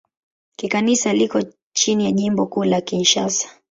[0.55, 1.41] Kikanisa liko
[1.73, 3.49] chini ya Jimbo Kuu la Kinshasa.